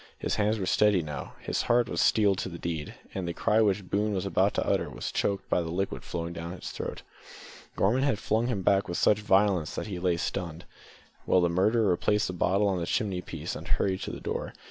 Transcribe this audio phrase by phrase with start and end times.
[0.17, 1.33] His hands were steady now!
[1.41, 4.65] His heart was steeled to the deed, and the cry which Boone was about to
[4.67, 7.03] utter was choked by the liquid flowing down his throat.
[7.75, 10.65] Gorman had flung him back with such violence that he lay stunned,
[11.25, 14.53] while the murderer replaced the bottle on the chimney piece and hurried to the door.